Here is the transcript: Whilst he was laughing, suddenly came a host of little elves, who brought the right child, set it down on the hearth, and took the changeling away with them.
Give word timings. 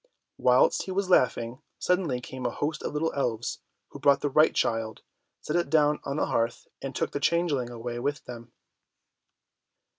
Whilst 0.39 0.81
he 0.85 0.91
was 0.91 1.11
laughing, 1.11 1.61
suddenly 1.77 2.19
came 2.19 2.43
a 2.47 2.49
host 2.49 2.81
of 2.81 2.91
little 2.93 3.13
elves, 3.13 3.59
who 3.89 3.99
brought 3.99 4.21
the 4.21 4.31
right 4.31 4.51
child, 4.55 5.03
set 5.41 5.55
it 5.55 5.69
down 5.69 5.99
on 6.03 6.17
the 6.17 6.25
hearth, 6.25 6.67
and 6.81 6.95
took 6.95 7.11
the 7.11 7.19
changeling 7.19 7.69
away 7.69 7.99
with 7.99 8.25
them. 8.25 8.51